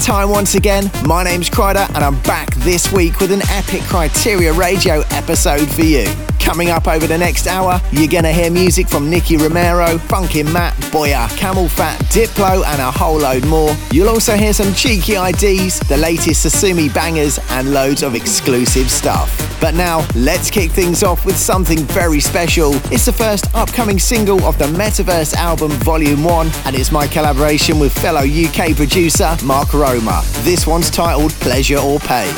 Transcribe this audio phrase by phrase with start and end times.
[0.00, 0.90] time once again.
[1.04, 5.82] My name's Kryder, and I'm back this week with an epic Kryteria Radio episode for
[5.82, 6.06] you.
[6.38, 10.74] Coming up over the next hour, you're gonna hear music from Nicky Romero, Funkin' Matt,
[10.92, 13.74] Boya, CamelPhat, Diplo, and a whole load more.
[13.92, 19.49] You'll also hear some cheeky IDs, the latest Sosumi bangers, and loads of exclusive stuff.
[19.60, 22.72] But now, let's kick things off with something very special.
[22.90, 27.78] It's the first upcoming single of the Metaverse album Volume 1, and it's my collaboration
[27.78, 30.22] with fellow UK producer Mark Roma.
[30.40, 32.34] This one's titled Pleasure or Pain.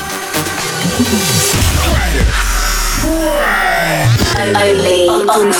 [4.56, 5.52] Only on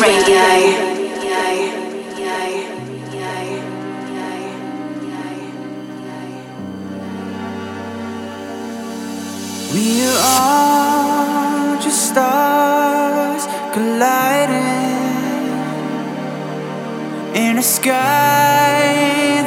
[0.00, 0.93] Radio.
[10.24, 13.44] We are all just stars
[13.74, 14.56] colliding
[17.34, 18.80] in a sky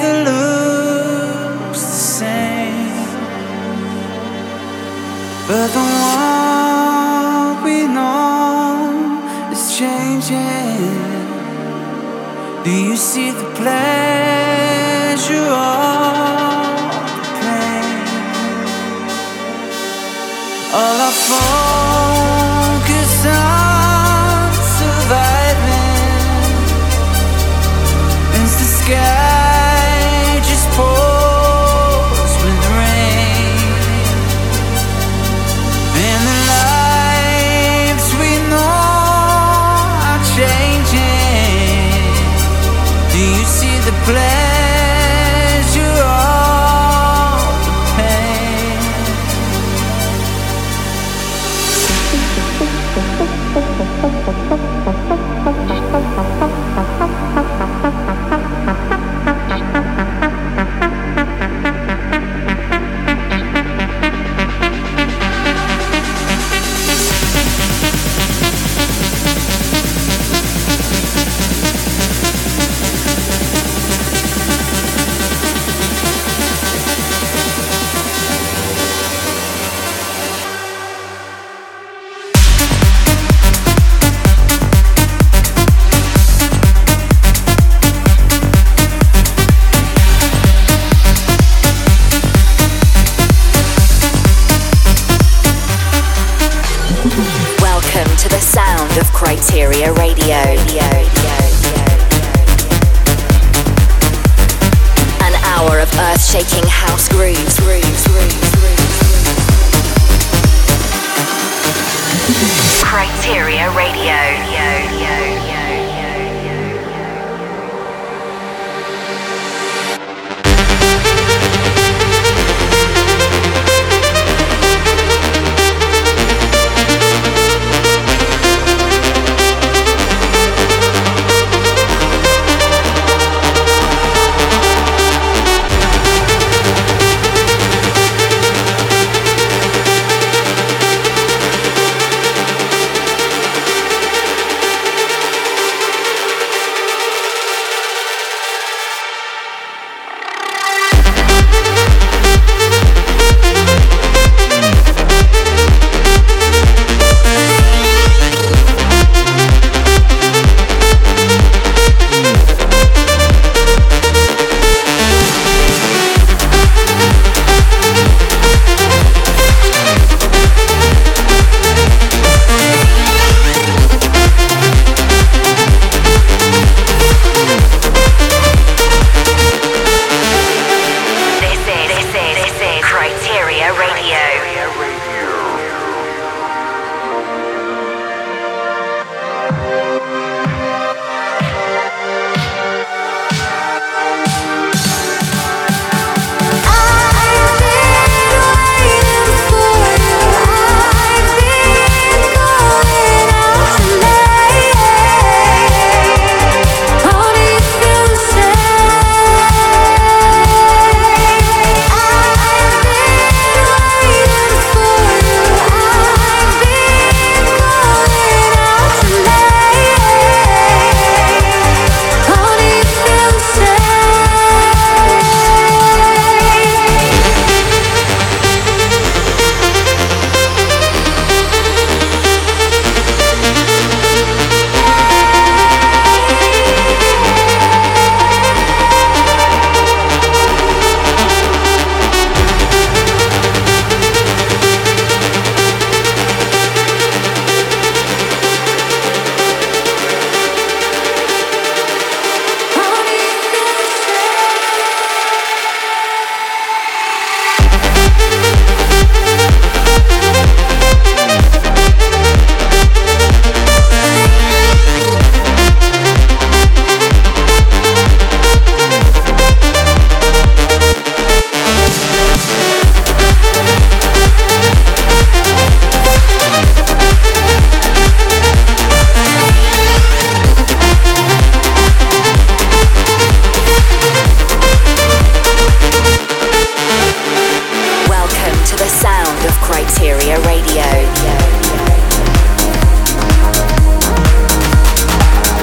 [0.02, 3.08] that looks the same.
[5.48, 10.93] But the one we know is changing.
[12.64, 15.48] Do you see the pleasure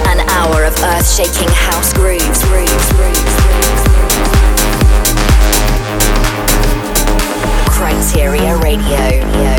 [0.06, 2.43] An hour of earth shaking house grooves.
[7.69, 9.54] Kryteria Radio.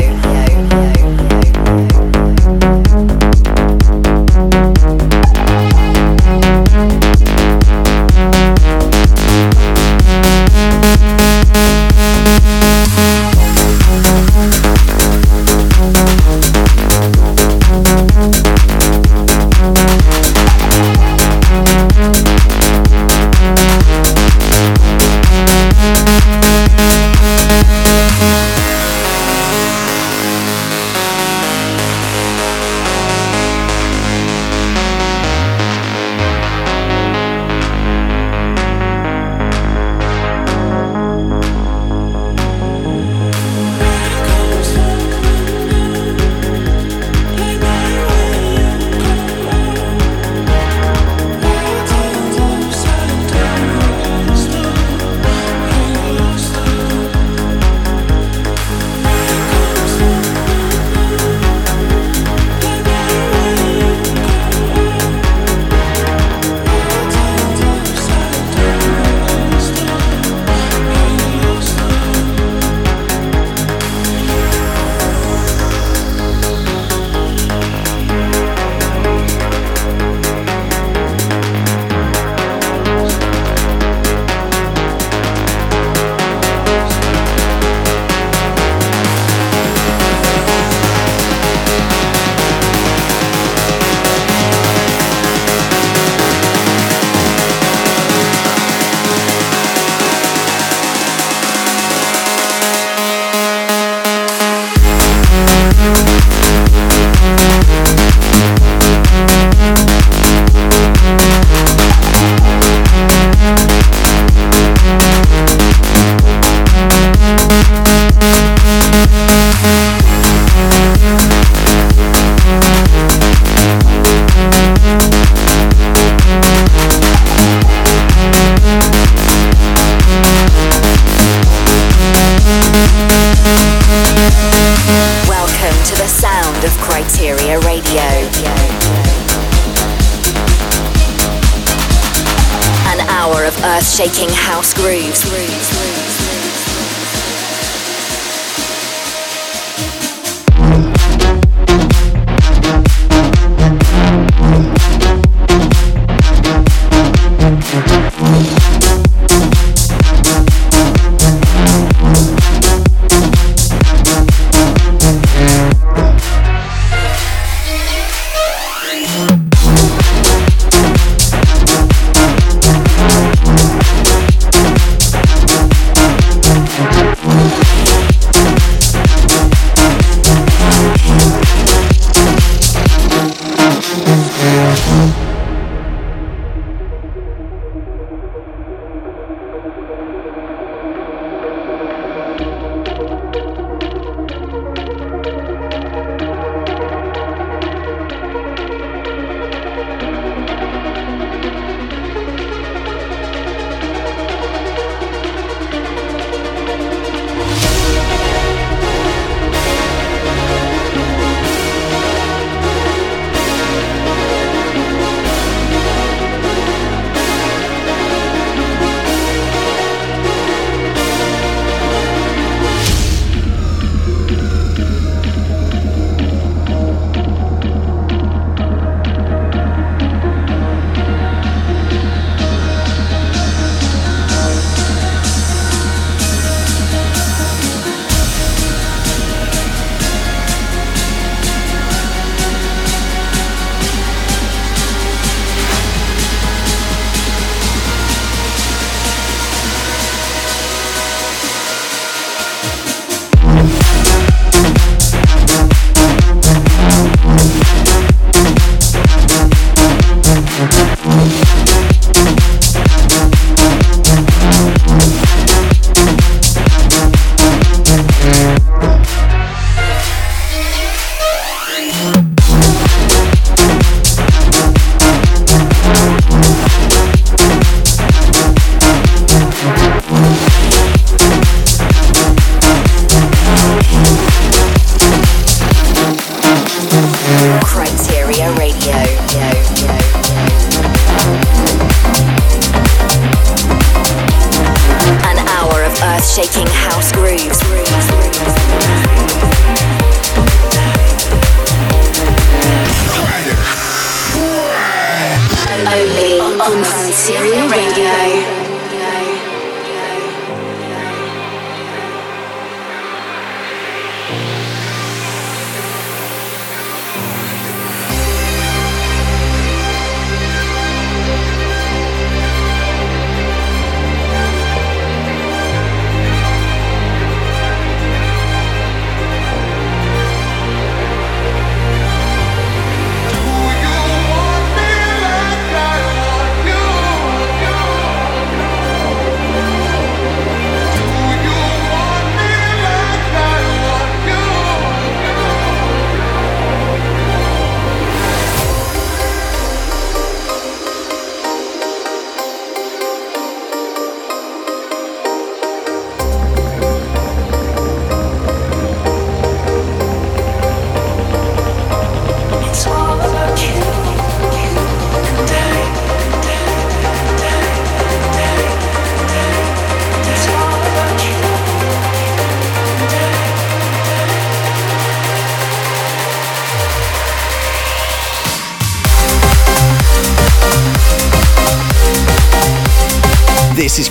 [143.96, 145.24] Shaking house grooves.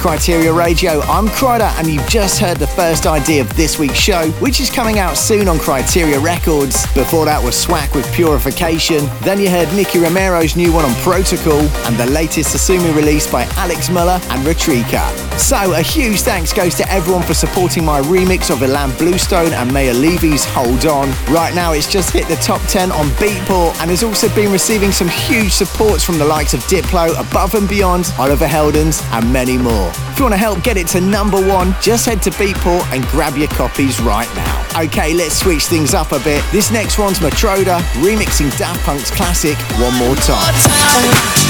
[0.05, 1.01] Kryteria Radio.
[1.01, 4.69] I'm Kryder, and you've just heard the first idea of this week's show, which is
[4.69, 6.85] coming out soon on Kryteria Records.
[6.93, 9.07] Before that was Swack with Purification.
[9.21, 11.57] Then you heard Nicky Romero's new one on Protocol,
[11.88, 15.09] and the latest Asumi release by Alex Muller and Retrika.
[15.39, 19.71] So, a huge thanks goes to everyone for supporting my remix of Ilan Bluestone and
[19.71, 21.09] Maor Levi's Hold On.
[21.33, 24.91] Right now, it's just hit the top 10 on Beatport and has also been receiving
[24.91, 29.57] some huge supports from the likes of Diplo, Above and Beyond, Oliver Heldens, and many
[29.57, 29.94] more.
[30.11, 33.03] If you want to help get it to number one, just head to Beatport and
[33.07, 34.83] grab your copies right now.
[34.83, 36.43] Okay, let's switch things up a bit.
[36.51, 41.44] This next one's Matroda remixing Daft Punk's classic One More Time.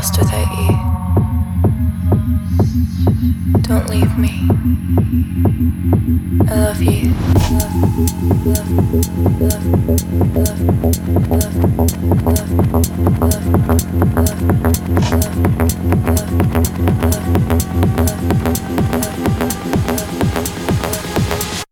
[0.00, 0.72] lost without you.
[3.60, 4.48] Don't leave me.
[6.48, 7.12] I love you.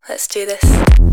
[0.06, 1.07] Let's do this.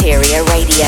[0.00, 0.86] Radio.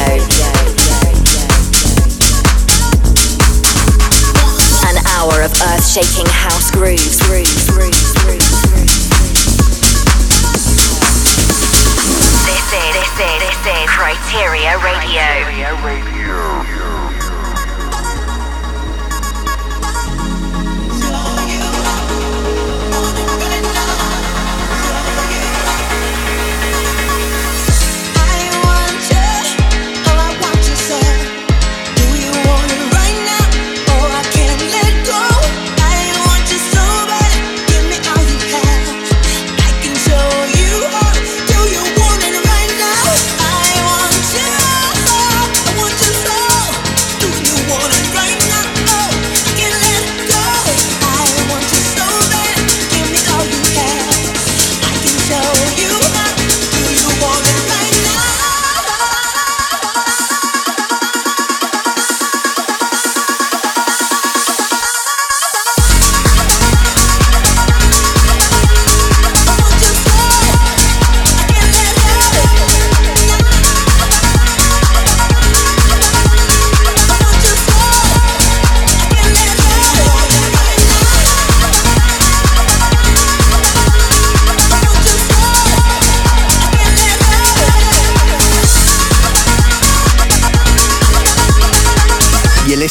[4.87, 7.19] An hour of earth shaking house grooves.
[12.47, 13.87] This is, Radio.
[13.89, 14.79] Kryteria
[15.83, 16.80] Radio.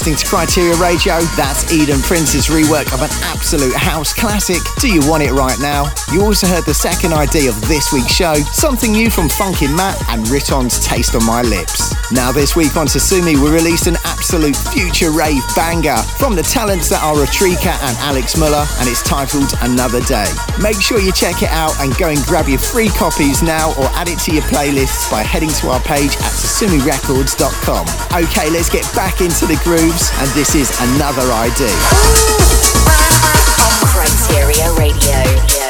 [0.10, 1.20] Listening to Kryteria Radio.
[1.36, 4.58] That's Eden Prince's rework of an absolute house classic.
[4.80, 5.92] Do you want it right now?
[6.12, 10.02] You also heard the second ID of this week's show, something new from Funkin' Matt
[10.10, 11.89] and Riton's Taste on My Lips.
[12.12, 16.90] Now, this week on Sosumi, we released an absolute future rave banger from the talents
[16.90, 20.26] that are Ratrika and Alex Muller, and it's titled Another Day.
[20.58, 23.86] Make sure you check it out and go and grab your free copies now or
[23.94, 27.86] add it to your playlists by heading to our page at sosumirecords.com.
[28.10, 31.62] Okay, let's get back into the grooves, and this is another ID.
[33.62, 35.69] On Kryteria Radio.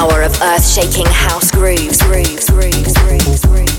[0.00, 3.69] hour of earth shaking house grooves, grooves, grooves, grooves, grooves.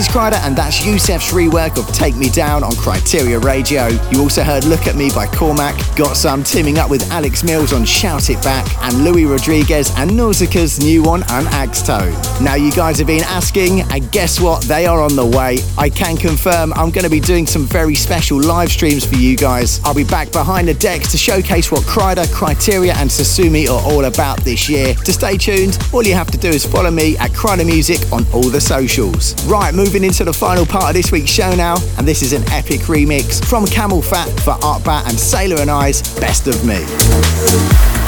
[0.00, 3.88] Is Kryder, and that's Yousef's rework of Take Me Down on Kryteria Radio.
[4.10, 7.84] You also heard Look at Me by Cormac, Gotsome teaming up with Alex Mills on
[7.84, 12.14] Shout It Back, and Louis Rodriguez and Nausicaa's new one on Axtone.
[12.40, 14.62] Now, you guys have been asking, and guess what?
[14.62, 15.58] They are on the way.
[15.76, 19.36] I can confirm I'm going to be doing some very special live streams for you
[19.36, 19.82] guys.
[19.84, 24.06] I'll be back behind the decks to showcase what Kryder, Criteria, and Sosumi are all
[24.06, 24.94] about this year.
[24.94, 28.24] To stay tuned, all you have to do is follow me at Kryder Music on
[28.32, 29.34] all the socials.
[29.44, 32.42] Right, moving into the final part of this week's show now, and this is an
[32.50, 37.99] epic remix from CamelPhat for Artbat and Sailor and I's Best of Me.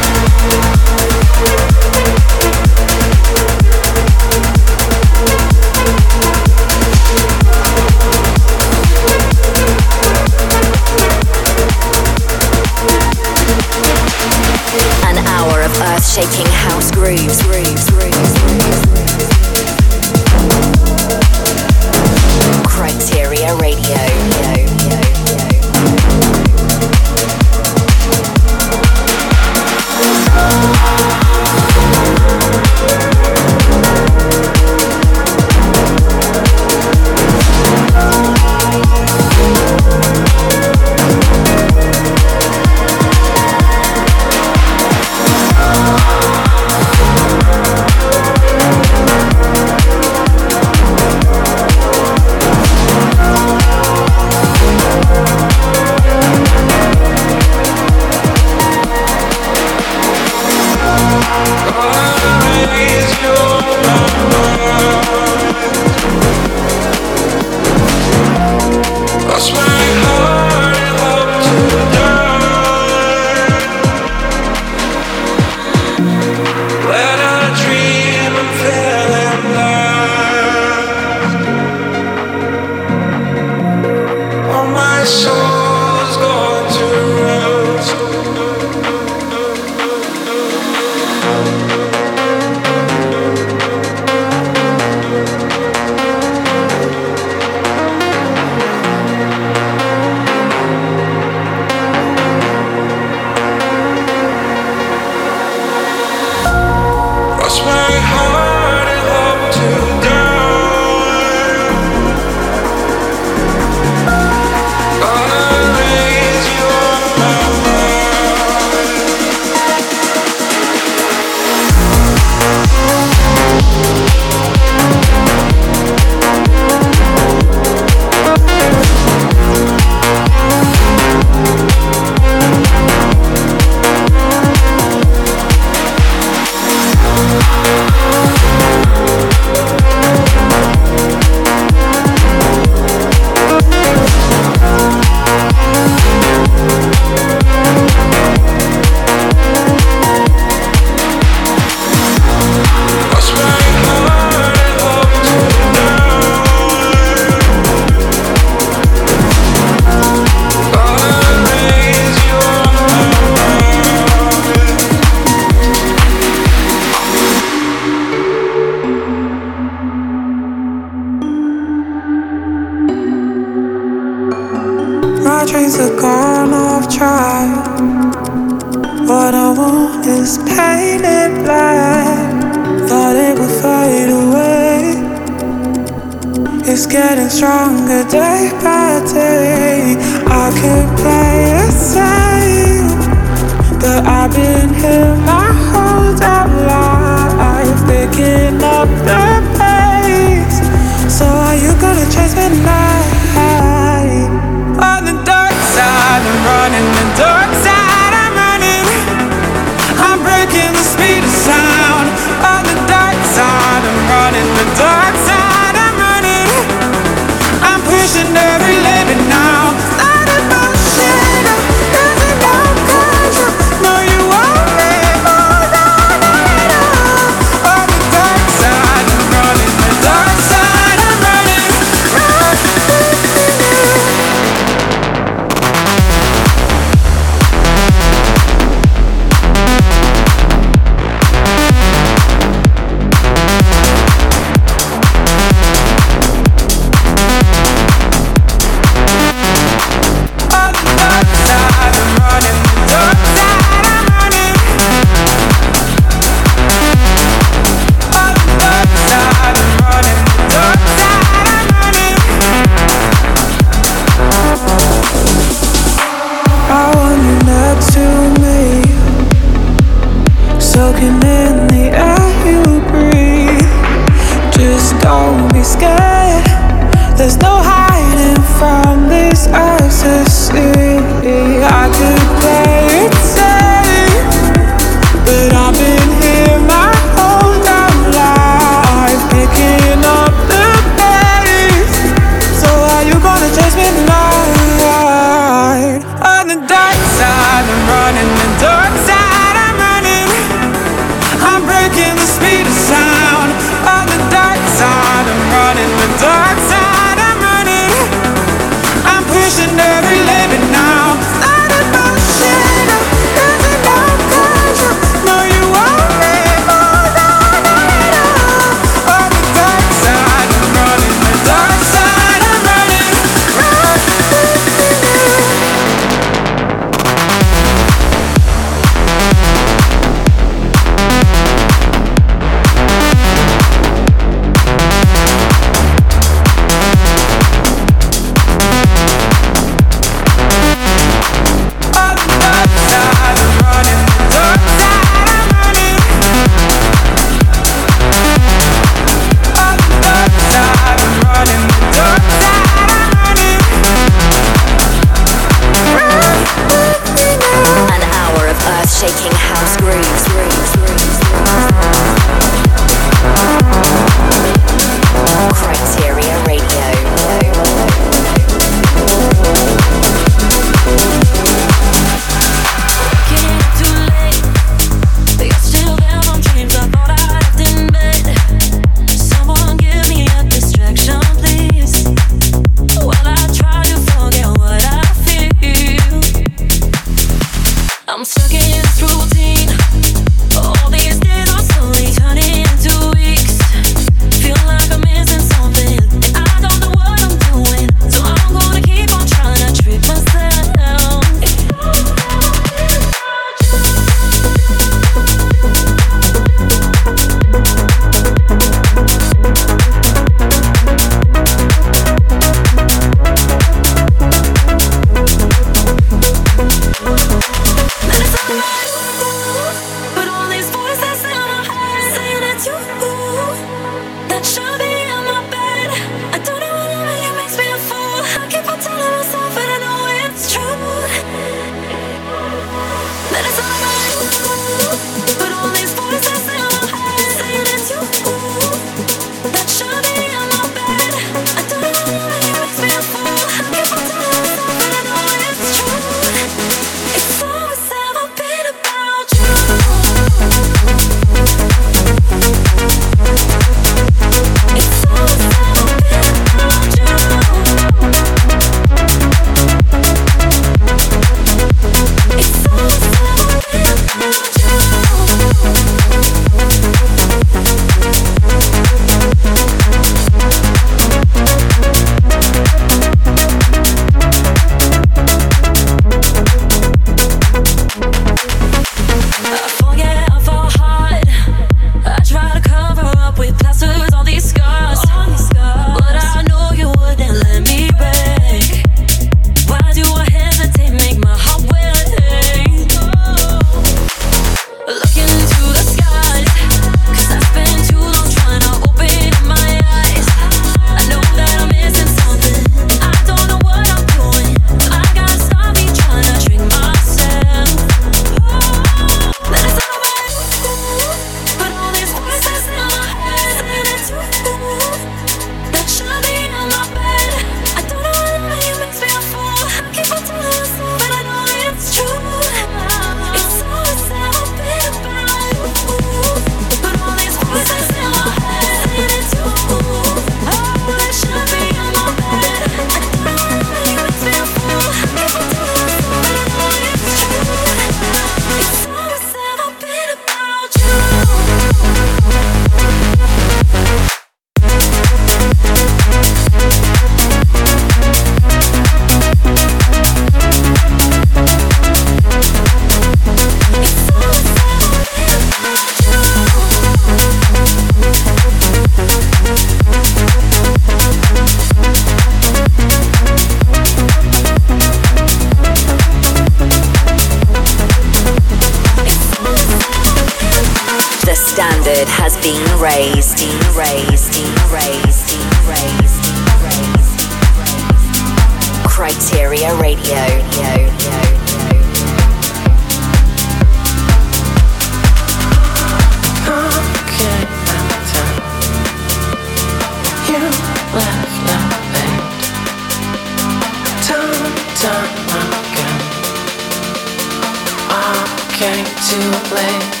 [598.61, 600.00] Okay, too late.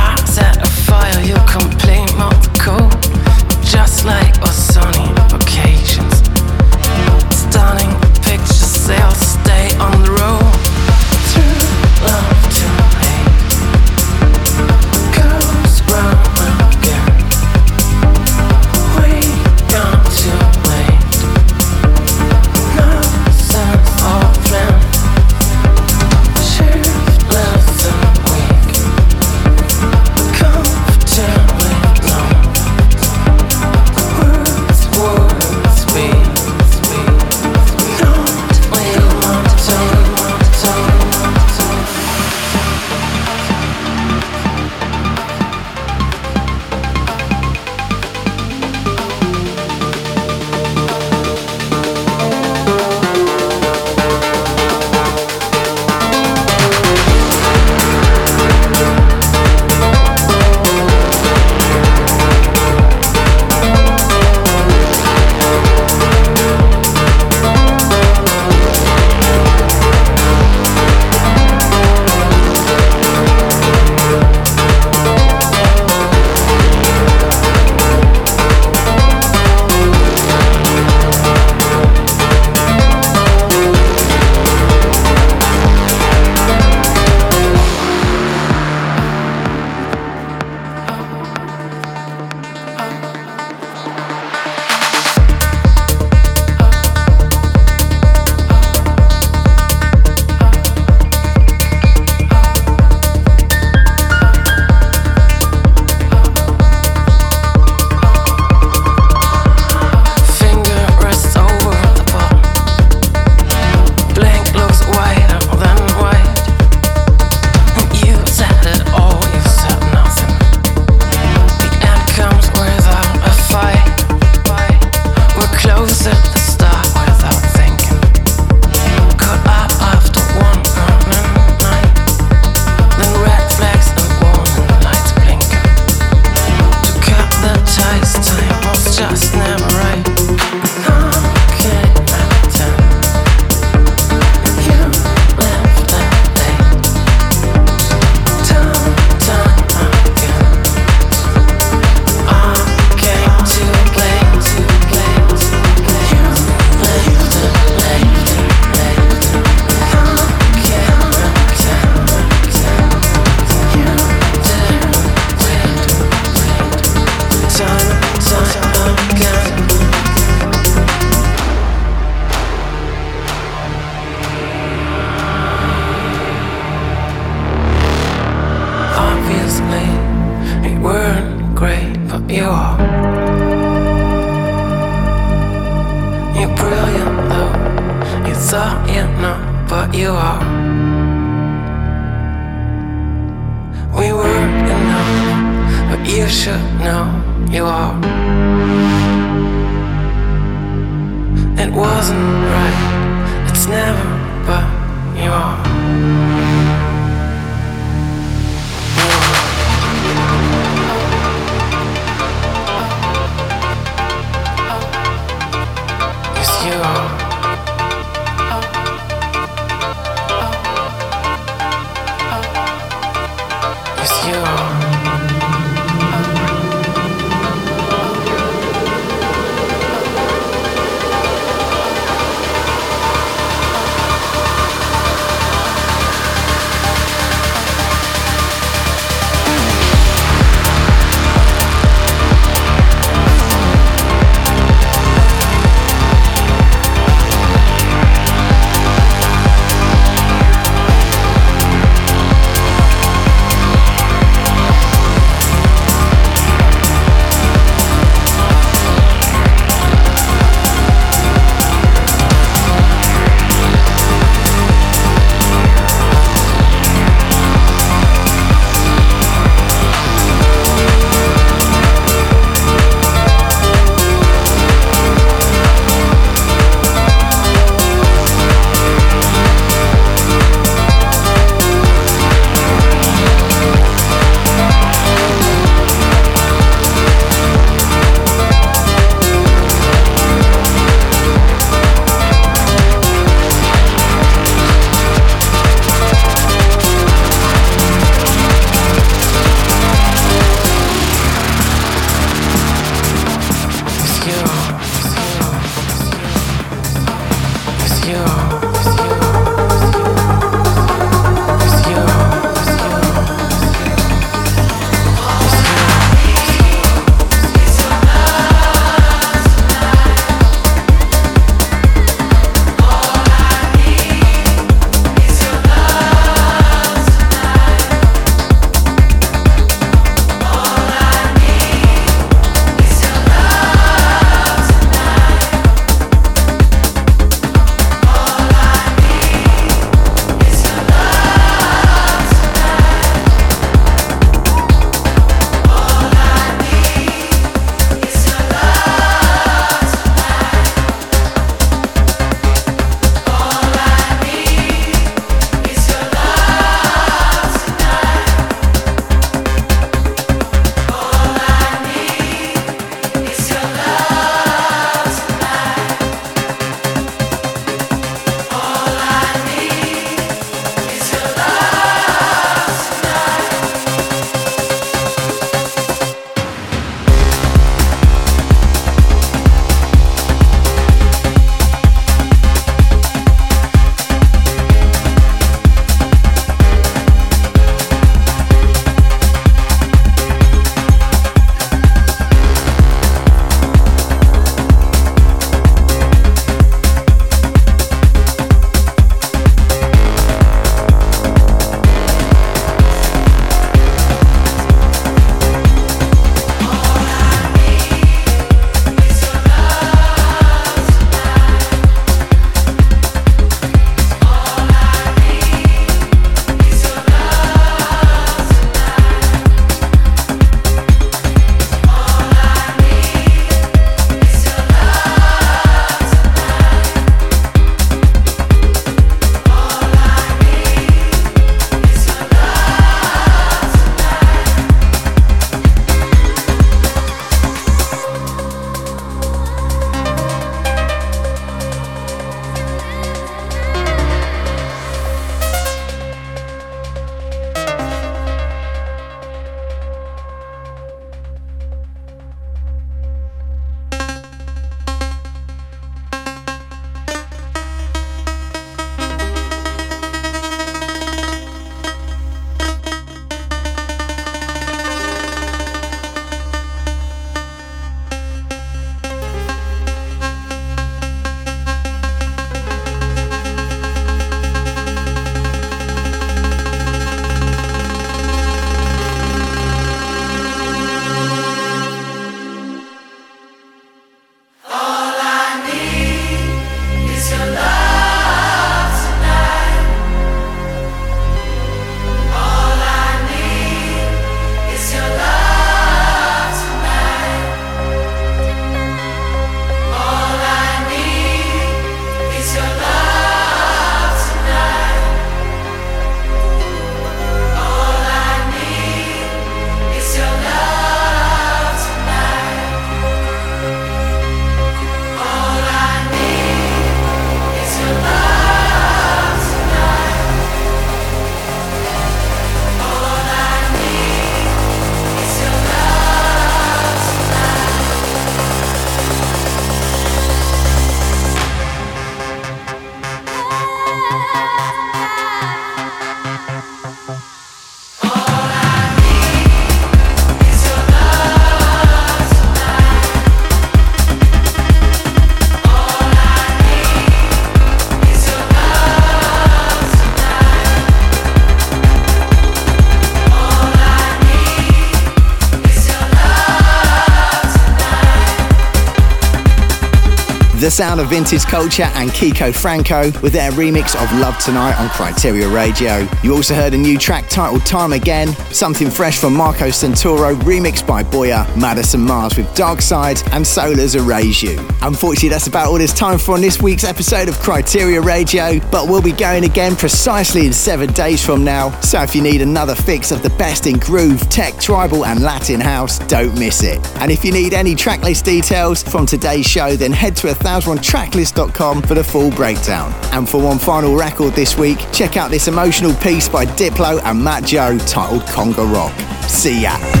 [560.81, 565.53] Sound of vintage culture and Kiko Franco with their remix of Love Tonight on Kryteria
[565.53, 566.07] Radio.
[566.23, 570.87] You also heard a new track titled Time Again, something fresh from Marco Santoro, remixed
[570.87, 574.57] by Boya, Madison Mars with Dark Side and Solar's Erase You.
[574.81, 578.87] Unfortunately, that's about all there's time for on this week's episode of Kryteria Radio, but
[578.87, 581.79] we'll be going again precisely in seven days from now.
[581.81, 585.61] So if you need another fix of the best in groove, tech, tribal, and Latin
[585.61, 586.79] house, don't miss it.
[586.95, 590.29] And if you need any tracklist details from today's show, then head to
[590.77, 592.93] 1001tracklist.com for the full breakdown.
[593.11, 597.23] And for one final record this week, check out this emotional piece by Diplo and
[597.23, 598.93] Matt Joe titled Conga Rock.
[599.29, 600.00] See ya.